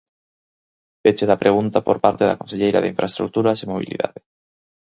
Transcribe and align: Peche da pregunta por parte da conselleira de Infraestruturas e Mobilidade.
Peche 1.03 1.25
da 1.29 1.41
pregunta 1.43 1.85
por 1.87 1.97
parte 2.05 2.23
da 2.29 2.39
conselleira 2.41 2.81
de 2.81 2.91
Infraestruturas 2.93 3.57
e 3.63 3.69
Mobilidade. 3.71 4.19